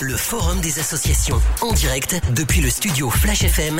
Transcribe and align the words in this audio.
le 0.00 0.16
Forum 0.16 0.60
des 0.60 0.78
associations, 0.78 1.38
en 1.60 1.74
direct 1.74 2.18
depuis 2.34 2.62
le 2.62 2.70
studio 2.70 3.10
Flash 3.10 3.44
FM, 3.44 3.78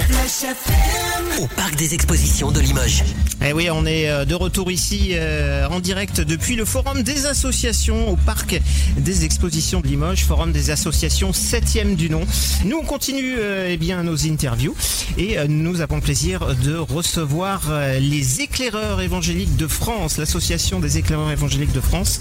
au 1.40 1.46
Parc 1.46 1.74
des 1.76 1.94
Expositions 1.94 2.52
de 2.52 2.60
Limoges. 2.60 3.02
Eh 3.42 3.54
oui, 3.54 3.70
on 3.72 3.86
est 3.86 4.10
euh, 4.10 4.26
de 4.26 4.34
retour 4.34 4.70
ici 4.70 5.12
euh, 5.12 5.66
en 5.68 5.80
direct 5.80 6.20
depuis 6.20 6.56
le 6.56 6.66
Forum 6.66 7.02
des 7.02 7.24
associations 7.24 8.10
au 8.10 8.16
Parc 8.16 8.60
des 8.98 9.24
Expositions 9.24 9.80
de 9.80 9.86
Limoges, 9.86 10.24
Forum 10.24 10.52
des 10.52 10.70
associations 10.70 11.30
7e 11.30 11.96
du 11.96 12.10
nom. 12.10 12.26
Nous 12.66 12.76
on 12.76 12.84
continue 12.84 13.36
euh, 13.38 13.68
eh 13.70 13.78
bien 13.78 14.02
nos 14.02 14.26
interviews 14.26 14.76
et 15.16 15.36
nous 15.48 15.80
avons 15.80 15.96
le 15.96 16.02
plaisir 16.02 16.54
de 16.56 16.76
recevoir 16.76 17.62
les 17.98 18.42
éclaireurs 18.42 19.00
évangéliques 19.00 19.56
de 19.56 19.66
France, 19.66 20.18
l'association 20.18 20.78
des 20.78 20.98
éclaireurs 20.98 21.30
évangéliques 21.30 21.72
de 21.72 21.80
France, 21.80 22.20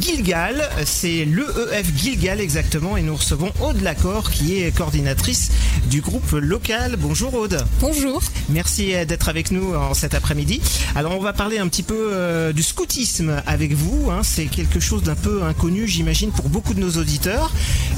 Gilgal, 0.00 0.70
c'est 0.84 1.24
l'EEF 1.24 1.86
Gilgal 1.96 2.40
exactement 2.40 2.81
et 2.82 3.02
nous 3.02 3.14
recevons 3.14 3.50
Aude 3.60 3.80
Lacor 3.80 4.30
qui 4.30 4.60
est 4.60 4.76
coordinatrice 4.76 5.50
du 5.88 6.00
groupe 6.00 6.32
local. 6.32 6.96
Bonjour 6.98 7.32
Aude. 7.34 7.64
Bonjour. 7.80 8.20
Merci 8.48 8.94
euh, 8.94 9.04
d'être 9.04 9.28
avec 9.28 9.52
nous 9.52 9.74
en 9.74 9.94
cet 9.94 10.14
après-midi. 10.14 10.60
Alors 10.96 11.16
on 11.16 11.20
va 11.22 11.32
parler 11.32 11.58
un 11.58 11.68
petit 11.68 11.84
peu 11.84 12.10
euh, 12.12 12.52
du 12.52 12.62
scoutisme 12.64 13.40
avec 13.46 13.72
vous. 13.72 14.10
hein. 14.10 14.22
C'est 14.24 14.46
quelque 14.46 14.80
chose 14.80 15.04
d'un 15.04 15.14
peu 15.14 15.44
inconnu, 15.44 15.86
j'imagine, 15.86 16.32
pour 16.32 16.48
beaucoup 16.48 16.74
de 16.74 16.80
nos 16.80 16.90
auditeurs. 16.98 17.52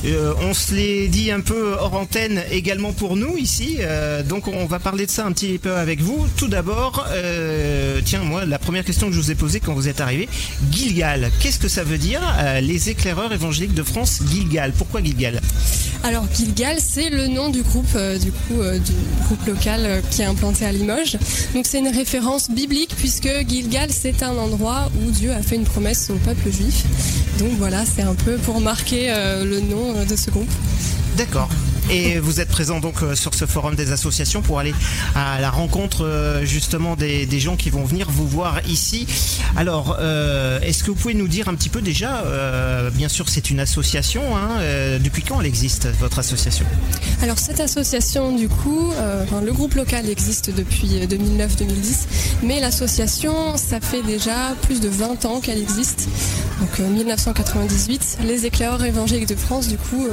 Euh, 0.04 0.34
on 0.42 0.52
se 0.52 0.74
l'est 0.74 1.08
dit 1.08 1.30
un 1.30 1.40
peu 1.40 1.74
hors 1.80 1.94
antenne 1.94 2.42
également 2.50 2.92
pour 2.92 3.16
nous 3.16 3.38
ici. 3.38 3.78
Euh, 3.80 4.22
donc 4.22 4.48
on 4.48 4.66
va 4.66 4.78
parler 4.80 5.06
de 5.06 5.10
ça 5.10 5.24
un 5.24 5.32
petit 5.32 5.56
peu 5.58 5.74
avec 5.76 6.02
vous. 6.02 6.26
Tout 6.36 6.48
d'abord, 6.48 7.06
euh, 7.10 8.00
tiens, 8.04 8.22
moi, 8.22 8.44
la 8.44 8.58
première 8.58 8.84
question 8.84 9.06
que 9.08 9.14
je 9.14 9.20
vous 9.20 9.30
ai 9.30 9.34
posée 9.34 9.60
quand 9.60 9.72
vous 9.72 9.88
êtes 9.88 10.02
arrivé, 10.02 10.28
Gilgal, 10.70 11.30
qu'est-ce 11.40 11.58
que 11.58 11.68
ça 11.68 11.84
veut 11.84 11.98
dire 11.98 12.20
euh, 12.38 12.60
Les 12.60 12.90
éclaireurs 12.90 13.32
évangéliques 13.32 13.74
de 13.74 13.82
France, 13.82 14.20
Gilgal? 14.30 14.72
Pourquoi 14.78 15.02
Gilgal 15.02 15.40
Alors 16.02 16.24
Gilgal, 16.34 16.76
c'est 16.80 17.10
le 17.10 17.28
nom 17.28 17.48
du 17.48 17.62
groupe 17.62 17.86
euh, 17.94 18.18
du 18.18 18.32
coup 18.32 18.60
euh, 18.60 18.78
du 18.78 18.92
groupe 19.24 19.46
local 19.46 19.80
euh, 19.84 20.00
qui 20.10 20.22
est 20.22 20.26
implanté 20.26 20.64
à 20.64 20.72
Limoges. 20.72 21.16
Donc 21.54 21.66
c'est 21.66 21.78
une 21.78 21.88
référence 21.88 22.50
biblique 22.50 22.94
puisque 22.96 23.28
Gilgal 23.48 23.90
c'est 23.90 24.22
un 24.22 24.36
endroit 24.36 24.90
où 25.00 25.10
Dieu 25.10 25.32
a 25.32 25.42
fait 25.42 25.56
une 25.56 25.64
promesse 25.64 26.10
au 26.10 26.16
peuple 26.16 26.50
juif. 26.50 26.84
Donc 27.38 27.50
voilà, 27.58 27.84
c'est 27.84 28.02
un 28.02 28.14
peu 28.14 28.36
pour 28.36 28.60
marquer 28.60 29.08
le 29.42 29.60
nom 29.60 30.04
de 30.04 30.16
ce 30.16 30.30
groupe. 30.30 30.50
D'accord. 31.16 31.48
Et 31.90 32.18
vous 32.18 32.40
êtes 32.40 32.48
présent 32.48 32.80
donc 32.80 33.02
euh, 33.02 33.14
sur 33.14 33.34
ce 33.34 33.46
forum 33.46 33.74
des 33.74 33.92
associations 33.92 34.42
pour 34.42 34.58
aller 34.58 34.74
à 35.14 35.40
la 35.40 35.50
rencontre 35.50 36.04
euh, 36.04 36.44
justement 36.44 36.96
des, 36.96 37.28
gens 37.40 37.56
qui 37.56 37.68
vont 37.68 37.84
venir 37.84 38.10
vous 38.10 38.26
voir 38.26 38.60
ici. 38.68 39.06
Alors, 39.56 39.96
euh, 40.00 40.60
est-ce 40.60 40.82
que 40.84 40.90
vous 40.90 40.96
pouvez 40.96 41.14
nous 41.14 41.28
dire 41.28 41.48
un 41.48 41.54
petit 41.54 41.68
peu 41.68 41.82
déjà, 41.82 42.22
bien 42.94 43.08
sûr 43.08 43.28
c'est 43.28 43.50
une 43.50 43.60
association, 43.60 44.36
hein, 44.36 44.60
depuis 45.02 45.22
quand 45.22 45.40
elle 45.40 45.46
existe 45.46 45.88
votre 45.98 46.18
association? 46.18 46.64
Alors 47.22 47.38
cette 47.38 47.60
association 47.60 48.36
du 48.36 48.48
coup, 48.48 48.92
le 49.44 49.52
groupe 49.52 49.74
local 49.74 50.08
existe 50.08 50.54
depuis 50.54 51.00
euh, 51.00 51.06
2009-2010, 51.06 52.06
mais 52.42 52.60
l'association 52.60 53.56
ça 53.56 53.80
fait 53.80 54.02
déjà 54.02 54.54
plus 54.62 54.80
de 54.80 54.88
20 54.88 55.24
ans 55.24 55.40
qu'elle 55.40 55.60
existe. 55.60 56.08
Donc 56.60 56.80
euh, 56.80 56.88
1998, 56.88 58.18
les 58.24 58.46
éclaireurs 58.46 58.84
évangéliques 58.84 59.28
de 59.28 59.36
France 59.36 59.68
du 59.68 59.76
coup 59.76 60.06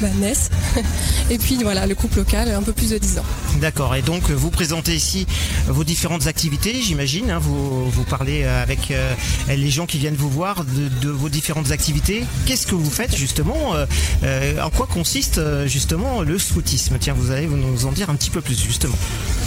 bah, 0.00 0.08
naissent. 0.20 0.50
Et 1.30 1.38
puis 1.38 1.58
voilà, 1.62 1.86
le 1.86 1.94
groupe 1.94 2.14
local 2.16 2.50
un 2.50 2.62
peu 2.62 2.72
plus 2.72 2.90
de 2.90 2.98
10 2.98 3.18
ans. 3.18 3.24
D'accord. 3.60 3.94
Et 3.94 4.02
donc 4.02 4.30
vous 4.30 4.50
présentez 4.50 4.94
ici 4.94 5.26
vos 5.66 5.84
différentes 5.84 6.26
activités, 6.26 6.80
j'imagine. 6.82 7.30
hein, 7.30 7.38
vous, 7.40 7.90
vous 7.90 8.04
parlez 8.04 8.42
euh, 8.44 8.62
avec 8.62 8.90
euh, 8.90 9.12
les 9.48 9.70
gens 9.70 9.86
qui 9.86 9.98
viennent 9.98 10.14
vous 10.16 10.30
voir 10.30 10.64
de, 10.64 10.88
de 11.02 11.10
vos 11.10 11.28
différentes 11.28 11.70
activités. 11.70 12.24
Qu'est-ce 12.46 12.66
que 12.66 12.74
vous 12.74 12.90
faites 12.90 13.14
justement 13.16 13.74
euh, 14.22 14.62
En 14.62 14.70
quoi 14.70 14.86
consiste 14.86 15.40
justement 15.66 16.22
le 16.22 16.38
scoutisme? 16.38 16.96
Tiens, 16.98 17.14
vous 17.16 17.30
allez 17.30 17.46
nous 17.46 17.86
en 17.86 17.92
dire 17.92 18.10
un 18.10 18.14
petit 18.14 18.30
peu 18.30 18.40
plus 18.40 18.58
justement. 18.58 18.96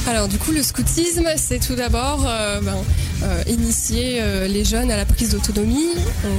Alors 0.08 0.28
du 0.28 0.38
coup, 0.38 0.52
le 0.52 0.64
scoutisme, 0.64 1.28
c'est 1.38 1.60
tout 1.60 1.76
d'abord 1.76 2.26
euh, 2.28 2.60
ben, 2.62 2.76
euh, 3.24 3.44
initier 3.48 4.18
euh, 4.20 4.48
les 4.48 4.66
jeunes 4.66 4.90
à 4.90 4.98
la 4.98 5.06
prise 5.06 5.30
d'autonomie, 5.30 5.90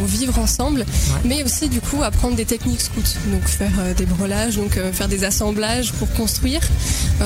au 0.02 0.06
vivre 0.06 0.38
ensemble, 0.38 0.84
mais 1.24 1.44
aussi 1.44 1.68
du 1.68 1.80
coup 1.80 2.02
apprendre 2.02 2.34
des 2.34 2.44
techniques 2.44 2.80
scouts. 2.80 3.18
Donc 3.26 3.44
faire 3.44 3.72
euh, 3.78 3.94
des 3.94 4.04
brelages, 4.06 4.56
donc 4.56 4.78
faire 4.92 5.08
des 5.08 5.24
assemblages 5.24 5.92
pour 5.92 6.10
construire, 6.12 6.60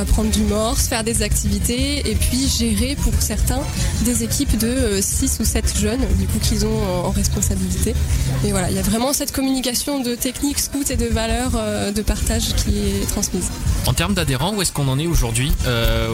prendre 0.08 0.30
du 0.30 0.42
morse, 0.42 0.88
faire 0.88 1.04
des 1.04 1.22
activités, 1.22 2.08
et 2.10 2.14
puis 2.14 2.48
gérer 2.48 2.96
pour 2.96 3.12
certains 3.18 3.60
des 4.02 4.24
équipes 4.24 4.58
de 4.58 4.98
6 5.00 5.38
ou 5.40 5.44
7 5.44 5.78
jeunes, 5.78 6.00
du 6.18 6.26
coup 6.26 6.38
qu'ils 6.38 6.66
ont 6.66 6.82
en, 6.82 7.06
en 7.06 7.10
responsabilité. 7.10 7.94
Et 8.44 8.50
voilà, 8.50 8.70
il 8.70 8.76
y 8.76 8.78
a 8.78 8.82
vraiment 8.82 9.12
cette 9.12 9.32
communication 9.32 10.00
de 10.02 10.14
techniques 10.14 10.58
scouts 10.58 10.90
et 10.90 10.96
de 10.96 11.06
valeurs 11.06 11.52
de 11.94 12.02
partage 12.02 12.54
qui 12.56 12.78
est 12.78 13.06
transmise. 13.08 13.48
En 13.86 13.94
termes 13.94 14.14
d'adhérents, 14.14 14.54
où 14.54 14.60
est-ce 14.62 14.72
qu'on 14.72 14.88
en 14.88 14.98
est 14.98 15.06
aujourd'hui 15.06 15.52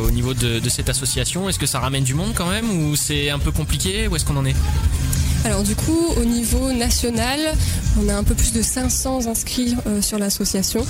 au 0.05 0.11
niveau 0.11 0.35
de, 0.35 0.61
de 0.61 0.69
cette 0.69 0.89
association? 0.89 1.49
Est-ce 1.49 1.59
que 1.59 1.67
ça 1.67 1.81
ramène 1.81 2.05
du 2.05 2.15
monde 2.15 2.33
quand 2.35 2.49
même? 2.49 2.71
Ou 2.71 2.97
c'est 2.97 3.32
un 3.33 3.39
peu 3.39 3.51
compliqué 3.53 4.09
Où 4.09 4.17
est-ce 4.17 4.25
qu'on 4.25 4.37
en 4.37 4.45
est 4.47 4.55
Alors 5.45 5.63
du 5.63 5.75
coup, 5.75 6.07
au 6.21 6.25
niveau 6.25 6.73
national, 6.73 7.41
on 8.01 8.09
a 8.09 8.15
un 8.15 8.25
peu 8.25 8.35
plus 8.35 8.53
de 8.53 8.63
500 8.63 9.27
inscrits 9.27 9.75
euh, 9.87 10.01
sur 10.01 10.19
l'association. 10.19 10.83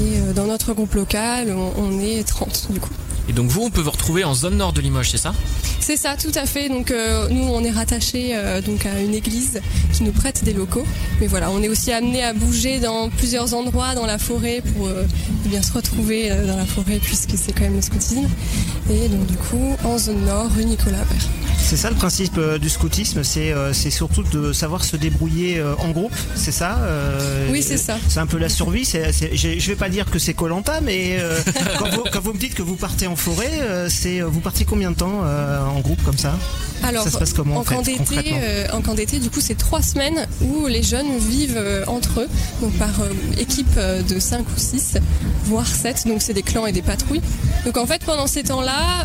Et 0.00 0.18
euh, 0.18 0.32
dans 0.32 0.46
notre 0.46 0.72
groupe 0.72 0.94
local, 0.94 1.54
on, 1.54 1.72
on 1.76 2.00
est 2.00 2.26
30 2.26 2.68
du 2.70 2.80
coup. 2.80 2.90
Et 3.28 3.32
donc 3.32 3.48
vous, 3.50 3.62
on 3.62 3.70
peut 3.70 3.82
vous 3.82 3.90
retrouver 3.90 4.24
en 4.24 4.34
zone 4.34 4.56
nord 4.56 4.72
de 4.72 4.80
Limoges, 4.80 5.10
c'est 5.10 5.18
ça 5.18 5.34
C'est 5.80 5.96
ça, 5.96 6.16
tout 6.16 6.32
à 6.34 6.46
fait. 6.46 6.68
Donc 6.68 6.90
euh, 6.90 7.28
nous, 7.28 7.44
on 7.44 7.62
est 7.62 7.70
rattaché 7.70 8.34
donc 8.66 8.86
à 8.86 9.00
une 9.00 9.14
église 9.14 9.60
qui 9.92 10.02
nous 10.02 10.10
prête 10.12 10.42
des 10.42 10.52
locaux. 10.54 10.84
Mais 11.20 11.26
voilà, 11.28 11.50
on 11.50 11.62
est 11.62 11.68
aussi 11.68 11.92
amené 11.92 12.24
à 12.24 12.32
bouger 12.32 12.80
dans 12.80 13.08
plusieurs 13.10 13.54
endroits 13.54 13.94
dans 13.94 14.06
la 14.06 14.18
forêt 14.18 14.62
pour 14.74 14.88
bien 15.44 15.62
se 15.62 15.72
retrouver 15.72 16.30
dans 16.30 16.56
la 16.56 16.66
forêt 16.66 16.98
puisque 17.00 17.36
c'est 17.36 17.52
quand 17.52 17.64
même 17.64 17.76
le 17.76 17.82
scoutisme. 17.82 18.28
Et 18.90 19.08
donc 19.08 19.26
du 19.26 19.36
coup, 19.36 19.76
en 19.84 19.96
zone 19.98 20.24
nord, 20.24 20.48
rue 20.56 20.64
Nicolas 20.64 20.98
Appert. 21.00 21.28
C'est 21.62 21.76
ça 21.76 21.90
le 21.90 21.94
principe 21.96 22.36
euh, 22.36 22.58
du 22.58 22.68
scoutisme, 22.68 23.22
c'est 23.22 23.52
euh, 23.52 23.72
c'est 23.72 23.90
surtout 23.90 24.24
de 24.24 24.52
savoir 24.52 24.82
se 24.82 24.96
débrouiller 24.96 25.58
euh, 25.58 25.74
en 25.78 25.90
groupe, 25.90 26.12
c'est 26.34 26.50
ça 26.50 26.76
Oui, 27.50 27.62
c'est 27.62 27.76
ça. 27.76 27.96
C'est 28.08 28.18
un 28.18 28.26
peu 28.26 28.38
la 28.38 28.48
survie. 28.48 28.84
c'est- 28.84 29.12
c'est- 29.12 29.36
Je 29.36 29.58
je 29.58 29.66
vais 29.68 29.76
pas 29.76 29.88
dire 29.88 30.06
que 30.10 30.18
c'est 30.18 30.34
Colanta, 30.34 30.80
mais 30.80 31.18
quand, 31.78 31.88
vous, 31.90 32.02
quand 32.12 32.20
vous 32.20 32.32
me 32.32 32.38
dites 32.38 32.54
que 32.54 32.62
vous 32.62 32.74
partez 32.76 33.06
en 33.06 33.14
forêt, 33.16 33.50
c'est 33.88 34.20
vous 34.20 34.40
partez 34.40 34.64
combien 34.64 34.90
de 34.90 34.96
temps 34.96 35.20
en 35.22 35.80
groupe 35.80 36.02
comme 36.04 36.18
ça? 36.18 36.34
Alors, 36.82 37.04
Ça 37.04 37.10
se 37.10 37.18
passe 37.18 37.34
comment, 37.34 37.56
en 37.56 37.60
en, 37.60 37.64
fait, 37.64 37.74
camp 37.74 37.82
d'été, 37.82 38.24
en 38.72 38.80
camp 38.80 38.94
d'été, 38.94 39.18
du 39.18 39.28
coup, 39.28 39.40
c'est 39.42 39.54
trois 39.54 39.82
semaines 39.82 40.26
où 40.40 40.66
les 40.66 40.82
jeunes 40.82 41.18
vivent 41.18 41.62
entre 41.86 42.20
eux, 42.22 42.28
donc 42.62 42.72
par 42.78 42.88
équipe 43.38 43.78
de 43.78 44.18
5 44.18 44.40
ou 44.40 44.58
6, 44.58 44.94
voire 45.44 45.66
7, 45.66 46.04
donc 46.08 46.22
c'est 46.22 46.32
des 46.32 46.42
clans 46.42 46.64
et 46.66 46.72
des 46.72 46.80
patrouilles. 46.82 47.20
Donc 47.66 47.76
en 47.76 47.84
fait, 47.86 48.02
pendant 48.04 48.26
ces 48.26 48.44
temps-là, 48.44 49.04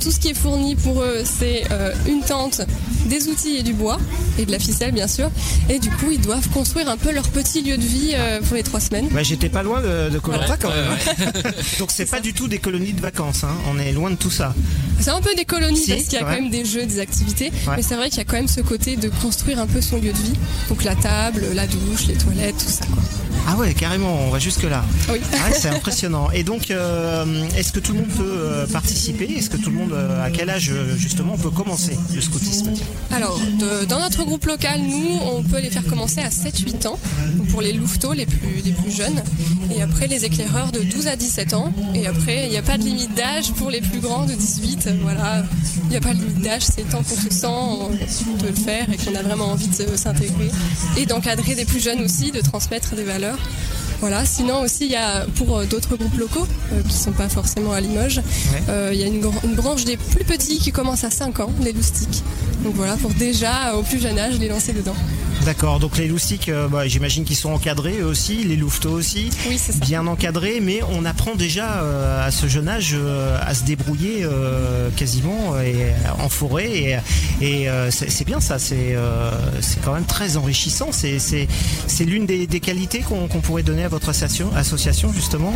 tout 0.00 0.12
ce 0.12 0.20
qui 0.20 0.28
est 0.28 0.34
fourni 0.34 0.76
pour 0.76 1.02
eux, 1.02 1.24
c'est 1.24 1.64
une 2.06 2.22
tente, 2.22 2.62
des 3.06 3.28
outils 3.28 3.56
et 3.56 3.62
du 3.62 3.72
bois, 3.72 3.98
et 4.38 4.46
de 4.46 4.52
la 4.52 4.58
ficelle, 4.58 4.92
bien 4.92 5.08
sûr. 5.08 5.30
Et 5.68 5.78
du 5.78 5.90
coup, 5.90 6.10
ils 6.10 6.20
doivent 6.20 6.48
construire 6.50 6.88
un 6.88 6.96
peu 6.96 7.12
leur 7.12 7.28
petit 7.28 7.62
lieu 7.62 7.76
de 7.76 7.82
vie 7.82 8.12
euh, 8.14 8.40
pour 8.42 8.56
les 8.56 8.62
trois 8.62 8.80
semaines. 8.80 9.08
Bah, 9.10 9.22
J'étais 9.22 9.48
pas 9.48 9.62
loin 9.62 9.80
de, 9.80 10.18
Colanta 10.18 10.56
quand 10.56 10.70
même. 10.70 10.84
hein. 10.90 11.50
Donc 11.78 11.90
c'est 11.92 12.10
pas 12.10 12.20
du 12.20 12.32
tout 12.34 12.48
des 12.48 12.58
colonies 12.58 12.92
de 12.92 13.00
vacances, 13.00 13.44
hein. 13.44 13.54
on 13.72 13.78
est 13.78 13.92
loin 13.92 14.10
de 14.10 14.16
tout 14.16 14.30
ça. 14.30 14.54
C'est 15.00 15.10
un 15.10 15.20
peu 15.20 15.34
des 15.34 15.44
colonies 15.44 15.78
Si, 15.78 15.90
parce 15.90 16.04
qu'il 16.04 16.12
y 16.14 16.16
a 16.16 16.20
quand 16.24 16.30
même 16.40 16.50
des 16.50 16.64
jeux, 16.64 16.84
des 16.84 16.98
activités, 16.98 17.50
mais 17.74 17.82
c'est 17.82 17.96
vrai 17.96 18.08
qu'il 18.10 18.18
y 18.18 18.22
a 18.22 18.24
quand 18.24 18.36
même 18.36 18.48
ce 18.48 18.60
côté 18.60 18.96
de 18.96 19.08
construire 19.22 19.58
un 19.60 19.66
peu 19.66 19.80
son 19.80 19.96
lieu 19.96 20.12
de 20.12 20.18
vie. 20.18 20.34
Donc 20.68 20.84
la 20.84 20.94
table, 20.94 21.46
la 21.54 21.66
douche, 21.66 22.06
les 22.08 22.14
toilettes, 22.14 22.58
tout 22.58 22.70
ça. 22.70 22.84
Quoi. 22.92 23.02
Ah 23.48 23.56
ouais, 23.56 23.74
carrément, 23.74 24.16
on 24.26 24.30
va 24.30 24.38
jusque 24.38 24.62
là. 24.62 24.84
Oui. 25.10 25.18
Ah 25.34 25.50
c'est 25.52 25.68
impressionnant. 25.68 26.30
Et 26.32 26.44
donc, 26.44 26.70
euh, 26.70 27.24
est-ce 27.56 27.72
que 27.72 27.80
tout 27.80 27.92
le 27.92 27.98
monde 28.00 28.08
peut 28.10 28.22
euh, 28.24 28.66
participer? 28.66 29.24
Est-ce 29.24 29.50
que 29.50 29.56
tout 29.56 29.70
le 29.70 29.76
monde, 29.76 29.92
euh, 29.92 30.24
à 30.24 30.30
quel 30.30 30.48
âge 30.50 30.72
justement, 30.96 31.32
on 31.34 31.38
peut 31.38 31.50
commencer 31.50 31.98
le 32.14 32.20
scoutisme? 32.20 32.70
Alors, 33.10 33.38
de- 33.58 33.84
dans 33.86 33.98
notre 33.98 34.24
groupe 34.24 34.46
local, 34.46 34.80
nous, 34.82 35.18
on 35.32 35.42
peut 35.42 35.58
les 35.60 35.70
faire 35.70 35.84
commencer 35.84 36.20
à 36.20 36.28
7-8 36.30 36.86
ans, 36.86 36.98
pour 37.50 37.60
les 37.60 37.72
louveteaux, 37.72 38.12
les 38.12 38.26
plus, 38.26 38.62
les 38.64 38.72
plus 38.72 38.90
jeunes, 38.94 39.20
et 39.74 39.82
après 39.82 40.06
les 40.06 40.24
éclaireurs 40.24 40.70
de 40.70 40.80
12 40.80 41.08
à 41.08 41.16
17 41.16 41.54
ans, 41.54 41.72
et 41.94 42.06
après, 42.06 42.44
il 42.44 42.50
n'y 42.50 42.56
a 42.58 42.62
pas 42.62 42.78
de 42.78 42.84
limite 42.84 43.14
d'âge 43.14 43.52
pour 43.52 43.70
les 43.70 43.80
plus 43.80 43.98
grands 44.00 44.26
de 44.26 44.34
18, 44.34 44.86
euh, 44.86 44.94
voilà, 45.02 45.42
il 45.84 45.88
n'y 45.90 45.96
a 45.96 46.00
pas 46.00 46.14
de 46.14 46.20
limite 46.20 46.40
d'âge, 46.42 46.62
c'est 46.62 46.88
tant 46.88 47.02
qu'on 47.02 47.16
se 47.16 47.30
sent 47.30 47.46
euh, 47.46 48.42
de 48.42 48.46
le 48.48 48.54
faire 48.54 48.86
et 48.92 48.96
qu'on 48.96 49.14
a 49.18 49.22
vraiment 49.22 49.46
envie 49.50 49.68
de 49.68 49.96
s'intégrer, 49.96 50.50
et 50.96 51.06
d'encadrer 51.06 51.54
des 51.56 51.64
plus 51.64 51.80
jeunes 51.82 52.00
aussi, 52.04 52.30
de 52.30 52.40
transmettre 52.40 52.94
des 52.94 53.04
valeurs. 53.04 53.38
Voilà. 54.00 54.24
Sinon 54.24 54.62
aussi, 54.62 54.86
il 54.86 54.92
y 54.92 54.96
a 54.96 55.26
pour 55.36 55.58
euh, 55.58 55.66
d'autres 55.66 55.96
groupes 55.96 56.16
locaux 56.16 56.46
euh, 56.72 56.82
qui 56.88 56.94
sont 56.94 57.12
pas 57.12 57.28
forcément 57.28 57.72
à 57.72 57.80
Limoges, 57.80 58.20
euh, 58.68 58.90
il 58.92 58.98
y 58.98 59.02
a 59.02 59.06
une, 59.06 59.22
une 59.44 59.54
branche 59.54 59.84
des 59.84 59.96
plus 59.98 60.24
petits 60.24 60.58
qui 60.58 60.72
commence 60.72 61.04
à 61.04 61.10
5 61.10 61.40
ans, 61.40 61.52
les 61.60 61.72
loustiques. 61.72 62.22
Donc 62.64 62.74
voilà, 62.74 62.96
pour 62.96 63.10
déjà 63.12 63.74
au 63.76 63.82
plus 63.82 64.00
jeune 64.00 64.18
âge 64.18 64.38
les 64.38 64.48
lancer 64.48 64.72
dedans. 64.72 64.96
D'accord, 65.44 65.78
donc 65.78 65.96
les 65.96 66.06
loustiques, 66.06 66.50
bah, 66.70 66.86
j'imagine 66.86 67.24
qu'ils 67.24 67.36
sont 67.36 67.52
encadrés 67.52 68.02
aussi, 68.02 68.44
les 68.44 68.56
louveteaux 68.56 68.90
aussi, 68.90 69.30
oui, 69.48 69.58
ça. 69.58 69.72
bien 69.80 70.06
encadrés, 70.06 70.60
mais 70.60 70.80
on 70.92 71.04
apprend 71.04 71.34
déjà 71.34 71.82
à 72.24 72.30
ce 72.30 72.46
jeune 72.46 72.68
âge 72.68 72.96
à 73.40 73.54
se 73.54 73.64
débrouiller 73.64 74.26
quasiment 74.96 75.58
et, 75.60 75.92
en 76.18 76.28
forêt 76.28 77.00
et, 77.40 77.64
et 77.64 77.68
c'est 77.90 78.24
bien 78.26 78.40
ça, 78.40 78.58
c'est 78.58 78.96
c'est 79.60 79.82
quand 79.82 79.94
même 79.94 80.04
très 80.04 80.36
enrichissant, 80.36 80.90
c'est 80.92 82.04
l'une 82.04 82.26
des, 82.26 82.46
des, 82.46 82.60
qualités 82.60 83.00
qu'on 83.00 83.40
pourrait 83.40 83.62
donner 83.62 83.84
à 83.84 83.88
votre 83.88 84.08
association, 84.10 84.50
association 84.54 85.12
justement. 85.12 85.52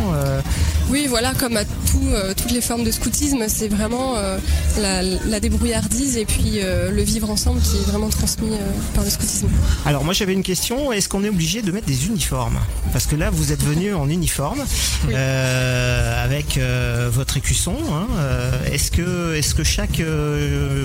Oui, 0.89 1.07
voilà, 1.07 1.33
comme 1.33 1.57
à 1.57 1.63
tout, 1.95 2.33
toutes 2.37 2.51
les 2.51 2.61
formes 2.61 2.83
de 2.83 2.91
scoutisme, 2.91 3.45
c'est 3.47 3.67
vraiment 3.67 4.15
la, 4.79 5.01
la, 5.01 5.39
débrouillardise 5.39 6.17
et 6.17 6.25
puis 6.25 6.59
le 6.61 7.01
vivre 7.01 7.29
ensemble 7.29 7.61
qui 7.61 7.77
est 7.77 7.87
vraiment 7.87 8.09
transmis 8.09 8.51
par 8.93 9.03
le 9.03 9.09
scoutisme. 9.09 9.47
Alors 9.85 10.03
moi 10.03 10.13
j'avais 10.13 10.33
une 10.33 10.43
question, 10.43 10.91
est-ce 10.91 11.09
qu'on 11.09 11.23
est 11.23 11.29
obligé 11.29 11.61
de 11.61 11.71
mettre 11.71 11.87
des 11.87 12.07
uniformes? 12.07 12.59
Parce 12.91 13.05
que 13.05 13.15
là 13.15 13.29
vous 13.29 13.51
êtes 13.51 13.63
venu 13.63 13.93
en 13.93 14.09
uniforme 14.09 14.63
euh, 15.11 16.23
avec 16.23 16.57
euh, 16.57 17.09
votre 17.11 17.37
écusson. 17.37 17.75
Hein, 17.91 18.07
euh, 18.17 18.51
est-ce 18.71 18.91
que, 18.91 19.35
est 19.35 19.53
que 19.53 19.63
chaque 19.63 20.01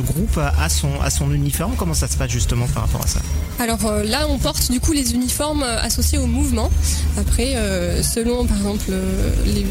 groupe 0.05 0.39
a 0.39 0.69
son, 0.69 1.01
a 1.03 1.11
son 1.11 1.33
uniforme? 1.33 1.75
Comment 1.77 1.95
ça 1.95 2.09
se 2.09 2.17
passe 2.17 2.31
justement 2.31 2.67
par 2.69 2.85
rapport 2.85 3.03
à 3.03 3.07
ça? 3.07 3.21
Alors 3.59 3.93
là 4.05 4.27
on 4.29 4.39
porte 4.39 4.71
du 4.71 4.81
coup 4.81 4.93
les 4.93 5.13
uniformes 5.13 5.63
associés 5.63 6.19
au 6.19 6.27
mouvement. 6.27 6.71
Après 7.19 7.55
selon 8.03 8.47
par 8.47 8.57
exemple 8.57 8.93
les, 9.47 9.65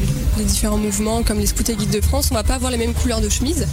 différents 0.44 0.78
mouvements 0.78 1.22
comme 1.30 1.38
les 1.38 1.46
scouts 1.46 1.62
guides 1.62 1.90
de 1.90 2.00
France, 2.00 2.30
on 2.32 2.34
va 2.34 2.42
pas 2.42 2.54
avoir 2.54 2.72
les 2.72 2.76
mêmes 2.76 2.92
couleurs 2.92 3.20
de 3.20 3.28
chemise. 3.28 3.64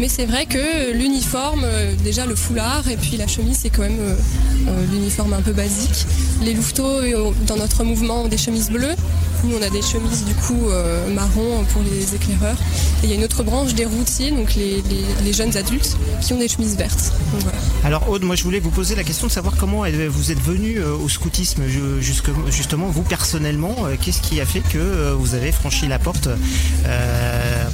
Mais 0.00 0.08
c'est 0.08 0.26
vrai 0.26 0.46
que 0.46 0.90
l'uniforme, 0.90 1.64
déjà 2.02 2.26
le 2.26 2.34
foulard 2.34 2.88
et 2.88 2.96
puis 2.96 3.16
la 3.16 3.28
chemise 3.28 3.58
c'est 3.62 3.70
quand 3.70 3.82
même 3.82 4.16
l'uniforme 4.90 5.32
un 5.32 5.40
peu 5.40 5.52
basique. 5.52 6.06
Les 6.42 6.54
louveteaux, 6.54 6.84
euh, 6.84 7.30
dans 7.46 7.56
notre 7.56 7.84
mouvement, 7.84 8.22
ont 8.22 8.28
des 8.28 8.38
chemises 8.38 8.70
bleues. 8.70 8.96
On 9.52 9.62
a 9.62 9.68
des 9.68 9.82
chemises 9.82 10.24
du 10.24 10.34
coup 10.34 10.68
euh, 10.70 11.12
marron 11.12 11.64
pour 11.72 11.82
les 11.82 12.14
éclaireurs. 12.14 12.56
Et 13.02 13.06
il 13.06 13.10
y 13.10 13.12
a 13.12 13.16
une 13.16 13.24
autre 13.24 13.42
branche 13.42 13.74
des 13.74 13.84
routiers, 13.84 14.30
donc 14.30 14.54
les, 14.54 15.32
jeunes 15.32 15.56
adultes, 15.56 15.96
qui 16.20 16.32
ont 16.32 16.38
des 16.38 16.48
chemises 16.48 16.76
vertes. 16.76 17.12
Alors 17.84 18.08
Aude, 18.08 18.22
moi 18.22 18.36
je 18.36 18.44
voulais 18.44 18.60
vous 18.60 18.70
poser 18.70 18.94
la 18.94 19.04
question 19.04 19.26
de 19.26 19.32
savoir 19.32 19.56
comment 19.56 19.84
vous 20.08 20.32
êtes 20.32 20.40
venu 20.40 20.78
euh, 20.78 20.94
au 20.94 21.08
scoutisme 21.08 21.64
justement, 22.48 22.86
vous 22.86 23.02
personnellement, 23.02 23.76
qu'est-ce 24.00 24.22
qui 24.22 24.40
a 24.40 24.46
fait 24.46 24.60
que 24.60 25.12
vous 25.12 25.34
avez 25.34 25.52
franchi 25.52 25.86
la 25.86 25.98
porte, 25.98 26.28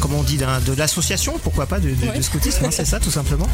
comment 0.00 0.18
on 0.18 0.22
dit, 0.22 0.38
de 0.38 0.72
l'association, 0.76 1.38
pourquoi 1.42 1.66
pas, 1.66 1.78
de, 1.78 1.90
scoutisme, 2.20 2.64
hein, 2.64 2.70
c'est 2.70 2.84
ça 2.84 2.98
tout 2.98 3.10
simplement 3.10 3.48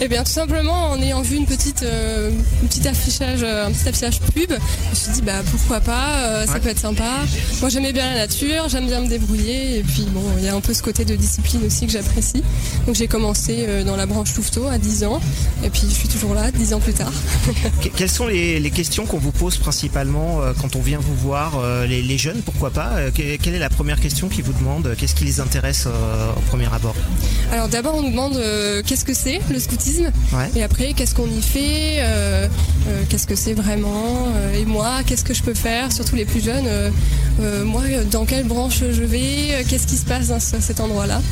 Eh 0.00 0.08
bien 0.08 0.24
tout 0.24 0.32
simplement 0.32 0.90
en 0.90 1.02
ayant 1.02 1.22
vu 1.22 1.36
une 1.36 1.46
petite, 1.46 1.84
un 1.84 2.66
petit 2.66 2.86
affichage, 2.88 3.40
euh, 3.42 3.66
un 3.66 3.72
petit 3.72 3.88
affichage 3.88 4.20
pub. 4.20 4.50
Je 4.50 4.90
me 4.90 4.94
suis 4.94 5.12
dit 5.12 5.22
bah 5.22 5.42
pourquoi 5.50 5.80
pas, 5.80 6.18
euh, 6.18 6.46
ça 6.46 6.60
peut 6.60 6.68
être 6.68 6.78
sympa. 6.78 7.20
Moi 7.60 7.68
j'aimais 7.68 7.92
bien 7.92 8.06
la 8.12 8.26
nature, 8.26 8.68
j'aime 8.68 8.86
bien 8.86 9.00
me 9.00 9.08
débrouiller 9.08 9.78
et 9.78 9.82
puis 9.82 10.06
bon 10.10 10.22
il 10.38 10.44
y 10.44 10.48
a 10.48 10.54
un 10.54 10.60
peu 10.60 10.72
ce 10.72 10.82
côté 10.82 11.04
de 11.04 11.14
discipline 11.16 11.62
aussi 11.66 11.86
que 11.86 11.92
j'apprécie. 11.92 12.42
Donc 12.86 12.94
j'ai 12.94 13.08
commencé 13.08 13.66
euh, 13.68 13.84
dans 13.84 13.96
la 13.96 14.06
branche 14.06 14.34
Louveteau 14.36 14.66
à 14.68 14.78
10 14.78 15.04
ans 15.04 15.20
et 15.64 15.70
puis 15.70 15.82
je 15.88 15.94
suis 15.94 16.08
toujours 16.08 16.34
là 16.34 16.50
10 16.50 16.74
ans 16.74 16.80
plus 16.80 16.94
tard. 16.94 17.12
Quelles 17.96 18.10
sont 18.10 18.26
les, 18.26 18.70
questions 18.70 19.04
qu'on 19.04 19.18
vous 19.18 19.32
pose 19.32 19.56
principalement 19.56 20.40
quand 20.60 20.76
on 20.76 20.80
vient 20.80 21.00
vous 21.00 21.14
voir, 21.16 21.60
les, 21.88 22.18
jeunes 22.18 22.40
pourquoi 22.42 22.70
pas 22.70 23.10
Quelle 23.12 23.54
est 23.54 23.58
la 23.58 23.68
première 23.68 24.00
question 24.00 24.28
qu'ils 24.28 24.44
vous 24.44 24.52
demandent 24.52 24.94
Qu'est-ce 24.96 25.16
qui 25.16 25.24
intéresse 25.40 25.86
au 25.86 26.40
premier 26.42 26.72
abord 26.72 26.94
Alors 27.52 27.68
d'abord 27.68 27.94
on 27.96 28.02
nous 28.02 28.10
demande 28.10 28.40
qu'est-ce 28.86 29.04
que 29.04 29.14
c'est 29.14 29.40
le 29.50 29.58
scoutisme 29.58 30.10
et 30.54 30.62
après 30.62 30.92
qu'est-ce 30.92 31.14
qu'on 31.14 31.28
y 31.28 31.42
fait 31.42 32.00
euh, 32.00 32.46
euh, 32.88 33.02
qu'est-ce 33.08 33.26
que 33.26 33.34
c'est 33.34 33.52
vraiment, 33.52 34.28
euh, 34.36 34.54
et 34.54 34.64
moi, 34.64 35.02
qu'est-ce 35.06 35.24
que 35.24 35.34
je 35.34 35.42
peux 35.42 35.54
faire, 35.54 35.92
surtout 35.92 36.16
les 36.16 36.24
plus 36.24 36.42
jeunes, 36.42 36.68
moi, 37.64 37.82
dans 38.10 38.26
quelle 38.26 38.44
branche 38.44 38.80
je 38.90 39.02
vais, 39.02 39.64
qu'est-ce 39.68 39.86
qui 39.86 39.96
se 39.96 40.04
passe 40.04 40.28
dans 40.28 40.40
cet 40.40 40.80
endroit-là. 40.80 41.22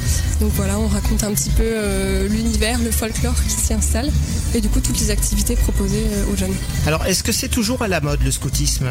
Donc 0.40 0.52
voilà, 0.54 0.78
on 0.78 0.86
raconte 0.86 1.22
un 1.22 1.32
petit 1.32 1.50
peu 1.50 2.26
l'univers, 2.28 2.78
le 2.78 2.90
folklore 2.90 3.34
qui 3.44 3.50
s'y 3.50 3.74
installe, 3.74 4.10
et 4.54 4.60
du 4.60 4.68
coup 4.68 4.80
toutes 4.80 4.98
les 4.98 5.10
activités 5.10 5.54
proposées 5.56 6.06
aux 6.32 6.36
jeunes. 6.36 6.54
Alors, 6.86 7.04
est-ce 7.06 7.22
que 7.22 7.32
c'est 7.32 7.48
toujours 7.48 7.82
à 7.82 7.88
la 7.88 8.00
mode 8.00 8.22
le 8.22 8.30
scoutisme 8.30 8.86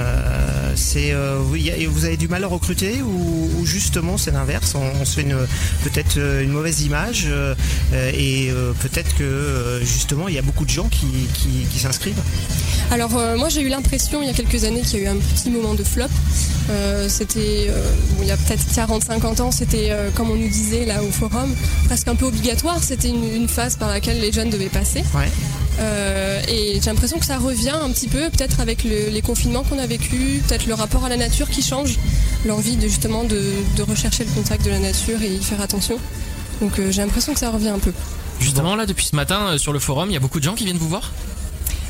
C'est 0.75 1.13
vous 1.43 2.05
avez 2.05 2.17
du 2.17 2.27
mal 2.27 2.43
à 2.43 2.47
recruter 2.47 3.01
ou, 3.01 3.65
justement 3.65 4.17
c'est 4.17 4.31
l'inverse 4.31 4.75
on, 4.75 5.05
se 5.07 5.15
fait 5.15 5.27
peut-être 5.83 6.17
une 6.17 6.51
mauvaise 6.51 6.81
image 6.81 7.27
et 7.93 8.51
peut-être 8.81 9.15
que 9.15 9.79
justement 9.83 10.27
il 10.27 10.35
y 10.35 10.39
a 10.39 10.41
beaucoup 10.41 10.65
de 10.65 10.69
gens 10.69 10.89
qui, 10.89 11.07
qui 11.71 11.79
s'inscrivent 11.79 12.21
alors 12.89 13.17
euh, 13.17 13.37
moi 13.37 13.49
j'ai 13.49 13.61
eu 13.61 13.67
l'impression 13.67 14.21
il 14.21 14.27
y 14.27 14.29
a 14.29 14.33
quelques 14.33 14.63
années 14.63 14.81
qu'il 14.81 14.99
y 14.99 15.01
a 15.01 15.05
eu 15.05 15.07
un 15.07 15.17
petit 15.17 15.49
moment 15.49 15.73
de 15.73 15.83
flop. 15.83 16.05
Euh, 16.69 17.07
c'était 17.09 17.67
euh, 17.69 17.91
il 18.21 18.27
y 18.27 18.31
a 18.31 18.37
peut-être 18.37 18.63
40-50 18.63 19.41
ans, 19.41 19.51
c'était 19.51 19.91
comme 20.15 20.29
on 20.29 20.35
nous 20.35 20.47
disait 20.47 20.85
là 20.85 21.03
au 21.03 21.11
forum, 21.11 21.53
presque 21.85 22.07
un 22.07 22.15
peu 22.15 22.25
obligatoire. 22.25 22.81
C'était 22.81 23.09
une, 23.09 23.47
phase 23.47 23.75
par 23.75 23.89
laquelle 23.89 24.19
les 24.19 24.31
jeunes 24.31 24.49
devaient 24.49 24.69
passer. 24.69 25.03
et 26.49 26.79
j'ai 26.81 26.89
l'impression 26.89 27.17
que 27.19 27.25
ça 27.25 27.37
revient 27.37 27.75
un 27.81 27.89
petit 27.91 28.07
peu, 28.07 28.29
peut-être 28.29 28.59
avec 28.59 28.83
les 28.83 29.21
confinements 29.21 29.63
qu'on 29.63 29.79
a 29.79 29.87
vécu, 29.87 30.41
peut-être 30.47 30.65
le 30.67 30.73
rapport 30.73 31.05
à 31.05 31.09
la 31.09 31.17
nature 31.17 31.49
qui 31.49 31.61
change, 31.61 31.97
l'envie 32.45 32.77
de 32.77 32.87
justement 32.87 33.23
de, 33.23 33.41
de, 33.75 33.83
rechercher 33.83 34.23
le 34.23 34.31
contact 34.31 34.63
de 34.65 34.69
la 34.69 34.79
nature 34.79 35.21
et 35.21 35.29
y 35.29 35.43
faire 35.43 35.61
attention. 35.61 35.99
Donc 36.61 36.73
j'ai 36.89 37.01
l'impression 37.01 37.33
que 37.33 37.39
ça 37.39 37.49
revient 37.49 37.69
un 37.69 37.79
peu. 37.79 37.93
Justement 38.39 38.75
là 38.75 38.85
depuis 38.85 39.05
ce 39.05 39.15
matin 39.15 39.57
sur 39.57 39.73
le 39.73 39.79
forum, 39.79 40.09
il 40.09 40.13
y 40.13 40.17
a 40.17 40.19
beaucoup 40.19 40.39
de 40.39 40.43
gens 40.43 40.55
qui 40.55 40.65
viennent 40.65 40.77
vous 40.77 40.89
voir? 40.89 41.11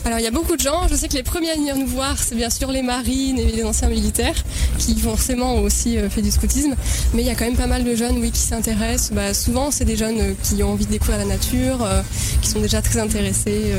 Alors 0.07 0.19
il 0.19 0.23
y 0.23 0.27
a 0.27 0.31
beaucoup 0.31 0.55
de 0.55 0.61
gens, 0.61 0.87
je 0.87 0.95
sais 0.95 1.09
que 1.09 1.15
les 1.15 1.23
premiers 1.23 1.49
à 1.49 1.55
venir 1.55 1.75
nous 1.75 1.85
voir, 1.85 2.17
c'est 2.17 2.35
bien 2.35 2.49
sûr 2.49 2.71
les 2.71 2.81
marines 2.81 3.37
et 3.37 3.51
les 3.51 3.65
anciens 3.65 3.89
militaires 3.89 4.41
qui 4.79 4.97
forcément 4.97 5.55
ont 5.55 5.63
aussi 5.63 5.97
euh, 5.97 6.09
fait 6.09 6.21
du 6.21 6.31
scoutisme, 6.31 6.75
mais 7.13 7.23
il 7.23 7.27
y 7.27 7.29
a 7.29 7.35
quand 7.35 7.43
même 7.43 7.57
pas 7.57 7.67
mal 7.67 7.83
de 7.83 7.93
jeunes 7.93 8.17
oui, 8.19 8.31
qui 8.31 8.39
s'intéressent. 8.39 9.11
Bah, 9.11 9.33
souvent 9.33 9.69
c'est 9.69 9.83
des 9.83 9.97
jeunes 9.97 10.21
euh, 10.21 10.33
qui 10.43 10.63
ont 10.63 10.71
envie 10.71 10.85
de 10.85 10.91
découvrir 10.91 11.17
la 11.17 11.25
nature, 11.25 11.83
euh, 11.83 12.01
qui 12.41 12.47
sont 12.47 12.61
déjà 12.61 12.81
très 12.81 12.99
intéressés, 12.99 13.73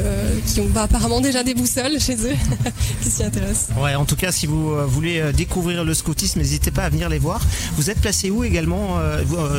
qui 0.46 0.60
ont 0.60 0.66
bah, 0.66 0.82
apparemment 0.82 1.22
déjà 1.22 1.42
des 1.42 1.54
boussoles 1.54 1.98
chez 1.98 2.16
eux, 2.16 2.36
qui 3.02 3.10
s'y 3.10 3.24
intéressent. 3.24 3.70
Ouais, 3.80 3.94
en 3.94 4.04
tout 4.04 4.16
cas 4.16 4.30
si 4.30 4.46
vous 4.46 4.86
voulez 4.86 5.32
découvrir 5.32 5.82
le 5.82 5.94
scoutisme, 5.94 6.40
n'hésitez 6.40 6.70
pas 6.70 6.82
à 6.82 6.88
venir 6.90 7.08
les 7.08 7.18
voir. 7.18 7.40
Vous 7.78 7.88
êtes 7.88 8.02
placé 8.02 8.30
où 8.30 8.44
également, 8.44 8.98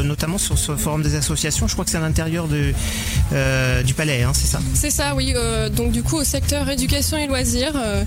notamment 0.03 0.37
sur 0.37 0.59
ce 0.59 0.75
forum 0.75 1.01
des 1.01 1.15
associations, 1.15 1.67
je 1.67 1.73
crois 1.73 1.83
que 1.83 1.89
c'est 1.89 1.97
à 1.97 2.01
l'intérieur 2.01 2.47
du 2.47 3.93
palais, 3.95 4.21
hein, 4.21 4.33
c'est 4.35 4.47
ça? 4.47 4.59
C'est 4.75 4.91
ça, 4.91 5.15
oui. 5.15 5.33
donc 5.75 5.91
du 5.91 6.03
coup 6.03 6.17
au 6.17 6.23
secteur 6.23 6.58
éducation 6.67 7.17
et 7.17 7.27
loisirs. 7.27 7.73
Euh, 7.75 8.03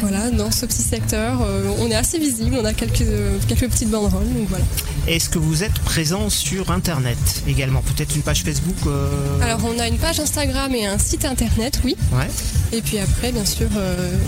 voilà, 0.00 0.30
dans 0.30 0.50
ce 0.50 0.66
petit 0.66 0.82
secteur, 0.82 1.42
euh, 1.42 1.62
on 1.78 1.88
est 1.88 1.94
assez 1.94 2.18
visible, 2.18 2.56
on 2.60 2.64
a 2.64 2.72
quelques, 2.72 3.04
quelques 3.46 3.70
petites 3.70 3.90
banderoles, 3.90 4.32
donc 4.32 4.48
voilà. 4.48 4.64
Est-ce 5.08 5.28
que 5.28 5.38
vous 5.38 5.64
êtes 5.64 5.78
présent 5.80 6.30
sur 6.30 6.70
Internet 6.70 7.18
également 7.48 7.82
Peut-être 7.82 8.14
une 8.14 8.22
page 8.22 8.42
Facebook 8.42 8.76
euh 8.86 9.08
Alors 9.42 9.60
on 9.64 9.78
a 9.80 9.88
une 9.88 9.98
page 9.98 10.20
Instagram 10.20 10.74
et 10.74 10.86
un 10.86 10.98
site 10.98 11.24
Internet, 11.24 11.80
oui. 11.84 11.96
Ouais. 12.12 12.28
Et 12.72 12.80
puis 12.80 12.98
après, 12.98 13.32
bien 13.32 13.44
sûr, 13.44 13.68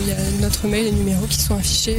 il 0.02 0.08
y 0.08 0.12
a 0.12 0.16
notre 0.40 0.66
mail 0.66 0.86
et 0.86 0.92
numéros 0.92 1.26
qui 1.26 1.40
sont 1.40 1.56
affichés 1.56 1.96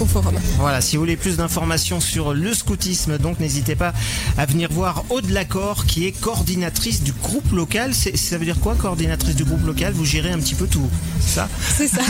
au 0.00 0.06
forum. 0.06 0.34
Voilà, 0.58 0.80
si 0.80 0.96
vous 0.96 1.02
voulez 1.02 1.16
plus 1.16 1.36
d'informations 1.36 2.00
sur 2.00 2.32
le 2.32 2.54
scoutisme, 2.54 3.18
donc 3.18 3.40
n'hésitez 3.40 3.74
pas 3.74 3.92
à 4.38 4.46
venir 4.46 4.70
voir 4.72 5.04
Aude 5.10 5.28
Lacor, 5.28 5.84
qui 5.86 6.06
est 6.06 6.12
coordinatrice 6.12 7.02
du 7.02 7.12
groupe 7.12 7.50
local. 7.52 7.92
Ça 7.94 8.38
veut 8.38 8.44
dire 8.44 8.58
quoi, 8.60 8.74
coordinatrice 8.74 9.34
du 9.34 9.44
groupe 9.44 9.66
local? 9.66 9.92
Vous 9.92 10.04
gérez 10.04 10.30
un 10.30 10.38
petit 10.38 10.54
peu 10.54 10.66
tout, 10.66 10.88
ça? 11.20 11.48
C'est 11.76 11.88
ça. 11.88 12.00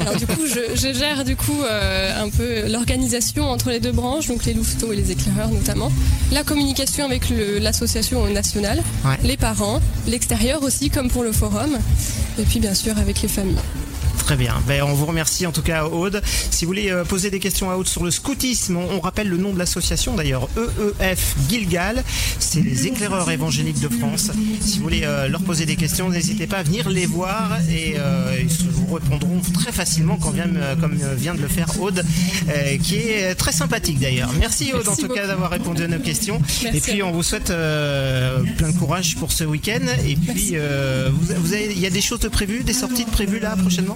Alors 0.00 0.16
du 0.16 0.26
coup, 0.26 0.42
je, 0.46 0.92
gère 0.92 1.24
du 1.24 1.36
coup 1.36 1.62
euh, 1.62 2.22
un 2.22 2.30
peu 2.30 2.68
l'organisation 2.68 3.44
entre 3.50 3.70
les 3.70 3.80
deux 3.80 3.92
branches, 3.92 4.28
donc 4.28 4.44
les 4.44 4.54
louveteaux 4.54 4.92
et 4.92 4.96
les 4.96 5.10
éclaireurs 5.10 5.50
notamment, 5.56 5.90
la 6.32 6.44
communication 6.44 7.04
avec 7.04 7.30
l'association 7.60 8.26
nationale, 8.28 8.82
les 9.22 9.36
parents, 9.36 9.80
l'extérieur 10.06 10.62
aussi 10.62 10.90
comme 10.90 11.10
pour 11.10 11.22
le 11.22 11.32
forum, 11.32 11.78
et 12.38 12.42
puis 12.42 12.60
bien 12.60 12.74
sûr 12.74 12.96
avec 12.98 13.22
les 13.22 13.28
familles. 13.28 13.56
Très 14.26 14.34
bien. 14.34 14.60
Ben, 14.66 14.82
on 14.82 14.92
vous 14.92 15.06
remercie 15.06 15.46
en 15.46 15.52
tout 15.52 15.62
cas, 15.62 15.84
Aude. 15.84 16.20
Si 16.50 16.64
vous 16.64 16.70
voulez 16.70 16.90
euh, 16.90 17.04
poser 17.04 17.30
des 17.30 17.38
questions 17.38 17.70
à 17.70 17.76
Aude 17.76 17.86
sur 17.86 18.02
le 18.02 18.10
scoutisme, 18.10 18.76
on, 18.76 18.98
rappelle 18.98 19.28
le 19.28 19.36
nom 19.36 19.52
de 19.52 19.58
l'association 19.60 20.16
d'ailleurs, 20.16 20.48
EEF 20.56 21.36
Gilgal. 21.48 22.02
C'est 22.40 22.60
les 22.60 22.88
éclaireurs 22.88 23.30
évangéliques 23.30 23.78
de 23.78 23.88
France. 23.88 24.32
Si 24.60 24.78
vous 24.78 24.82
voulez 24.82 25.02
euh, 25.04 25.28
leur 25.28 25.42
poser 25.42 25.64
des 25.64 25.76
questions, 25.76 26.08
n'hésitez 26.10 26.48
pas 26.48 26.56
à 26.56 26.62
venir 26.64 26.90
les 26.90 27.06
voir 27.06 27.56
et 27.70 27.94
euh, 27.98 28.36
ils 28.40 28.68
vous 28.68 28.94
répondront 28.94 29.40
très 29.54 29.70
facilement, 29.70 30.16
comme 30.16 30.34
vient 30.34 31.34
de 31.34 31.40
le 31.40 31.48
faire 31.48 31.80
Aude, 31.80 32.04
qui 32.82 32.96
est 32.96 33.36
très 33.36 33.52
sympathique 33.52 34.00
d'ailleurs. 34.00 34.32
Merci 34.40 34.72
Aude 34.72 34.88
en 34.88 34.96
tout 34.96 35.06
cas 35.06 35.28
d'avoir 35.28 35.50
répondu 35.52 35.84
à 35.84 35.88
nos 35.88 36.00
questions. 36.00 36.42
Et 36.74 36.80
puis 36.80 37.00
on 37.04 37.12
vous 37.12 37.22
souhaite 37.22 37.52
plein 38.56 38.70
de 38.72 38.76
courage 38.76 39.14
pour 39.14 39.30
ce 39.30 39.44
week-end. 39.44 39.86
Et 40.04 40.16
puis, 40.16 40.56
vous, 41.12 41.52
avez, 41.52 41.70
il 41.70 41.78
y 41.78 41.86
a 41.86 41.90
des 41.90 42.00
choses 42.00 42.18
de 42.18 42.28
prévues, 42.28 42.64
des 42.64 42.72
sorties 42.72 43.04
de 43.04 43.10
prévues 43.10 43.38
là 43.38 43.54
prochainement? 43.54 43.94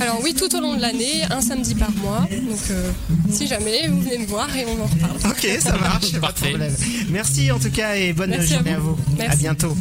Alors 0.00 0.20
oui, 0.22 0.34
tout 0.34 0.54
au 0.56 0.60
long 0.60 0.74
de 0.76 0.80
l'année, 0.80 1.22
un 1.30 1.40
samedi 1.40 1.74
par 1.74 1.90
mois. 1.92 2.20
Donc 2.30 2.58
euh, 2.70 2.90
si 3.30 3.46
jamais, 3.46 3.88
vous 3.88 4.00
venez 4.00 4.18
me 4.18 4.26
voir 4.26 4.48
et 4.56 4.64
on 4.66 4.82
en 4.82 4.86
reparle. 4.86 5.32
Ok, 5.32 5.48
ça 5.60 5.76
marche, 5.76 6.12
pas 6.20 6.32
de 6.32 6.40
problème. 6.40 6.74
Merci 7.10 7.50
en 7.52 7.58
tout 7.58 7.70
cas 7.70 7.94
et 7.96 8.12
bonne 8.12 8.40
journée 8.40 8.72
à 8.72 8.78
vous. 8.78 8.96
À, 9.18 9.26
vous. 9.26 9.32
à 9.32 9.36
bientôt. 9.36 9.76